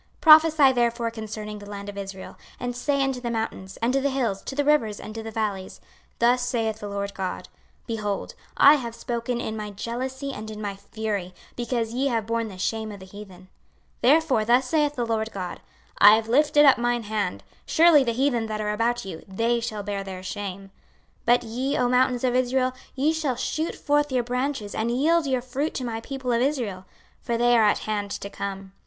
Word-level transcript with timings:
26:036:006 0.21 0.21
Prophesy 0.21 0.71
therefore 0.73 1.11
concerning 1.11 1.59
the 1.59 1.69
land 1.69 1.87
of 1.87 1.95
Israel, 1.95 2.35
and 2.59 2.75
say 2.75 3.03
unto 3.03 3.21
the 3.21 3.29
mountains, 3.29 3.77
and 3.83 3.93
to 3.93 4.01
the 4.01 4.09
hills, 4.09 4.41
to 4.41 4.55
the 4.55 4.65
rivers, 4.65 4.99
and 4.99 5.13
to 5.13 5.21
the 5.21 5.29
valleys, 5.29 5.79
Thus 6.17 6.41
saith 6.41 6.79
the 6.79 6.87
Lord 6.89 7.13
GOD; 7.13 7.49
Behold, 7.85 8.33
I 8.57 8.77
have 8.77 8.95
spoken 8.95 9.39
in 9.39 9.55
my 9.55 9.69
jealousy 9.69 10.33
and 10.33 10.49
in 10.49 10.59
my 10.59 10.75
fury, 10.75 11.35
because 11.55 11.93
ye 11.93 12.07
have 12.07 12.25
borne 12.25 12.47
the 12.47 12.57
shame 12.57 12.91
of 12.91 12.99
the 12.99 13.05
heathen: 13.05 13.41
26:036:007 14.01 14.01
Therefore 14.01 14.45
thus 14.45 14.67
saith 14.67 14.95
the 14.95 15.05
Lord 15.05 15.31
GOD; 15.31 15.61
I 15.99 16.15
have 16.15 16.27
lifted 16.27 16.65
up 16.65 16.79
mine 16.79 17.03
hand, 17.03 17.43
Surely 17.67 18.03
the 18.03 18.13
heathen 18.13 18.47
that 18.47 18.59
are 18.59 18.73
about 18.73 19.05
you, 19.05 19.21
they 19.27 19.59
shall 19.59 19.83
bear 19.83 20.03
their 20.03 20.23
shame. 20.23 20.71
26:036:008 21.27 21.27
But 21.27 21.43
ye, 21.43 21.77
O 21.77 21.87
mountains 21.87 22.23
of 22.23 22.33
Israel, 22.33 22.73
ye 22.95 23.13
shall 23.13 23.35
shoot 23.35 23.75
forth 23.75 24.11
your 24.11 24.23
branches, 24.23 24.73
and 24.73 24.89
yield 24.89 25.27
your 25.27 25.41
fruit 25.43 25.75
to 25.75 25.85
my 25.85 26.01
people 26.01 26.31
of 26.31 26.41
Israel; 26.41 26.85
for 27.21 27.37
they 27.37 27.55
are 27.55 27.63
at 27.65 27.85
hand 27.85 28.09
to 28.09 28.31
come. 28.31 28.71